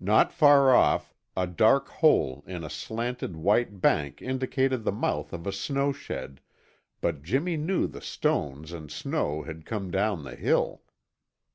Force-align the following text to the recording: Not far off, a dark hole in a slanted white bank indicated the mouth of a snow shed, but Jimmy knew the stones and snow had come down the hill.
Not 0.00 0.34
far 0.34 0.74
off, 0.74 1.14
a 1.34 1.46
dark 1.46 1.88
hole 1.88 2.44
in 2.46 2.62
a 2.62 2.68
slanted 2.68 3.34
white 3.36 3.80
bank 3.80 4.20
indicated 4.20 4.84
the 4.84 4.92
mouth 4.92 5.32
of 5.32 5.46
a 5.46 5.50
snow 5.52 5.92
shed, 5.92 6.42
but 7.00 7.22
Jimmy 7.22 7.56
knew 7.56 7.86
the 7.86 8.02
stones 8.02 8.72
and 8.72 8.90
snow 8.90 9.44
had 9.44 9.64
come 9.64 9.90
down 9.90 10.24
the 10.24 10.36
hill. 10.36 10.82